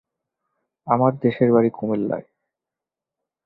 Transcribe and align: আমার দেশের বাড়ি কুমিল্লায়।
আমার 0.87 1.11
দেশের 1.21 1.49
বাড়ি 1.53 1.69
কুমিল্লায়। 1.69 2.25